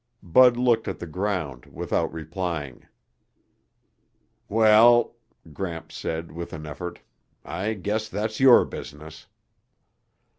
Bud 0.23 0.57
looked 0.57 0.87
at 0.87 0.97
the 0.97 1.05
ground 1.05 1.67
without 1.67 2.11
replying. 2.11 2.87
"Well," 4.49 5.13
Gramps 5.53 5.95
said 5.95 6.31
with 6.31 6.53
an 6.53 6.65
effort, 6.65 7.01
"I 7.45 7.75
guess 7.75 8.09
that's 8.09 8.39
your 8.39 8.65
business." 8.65 9.27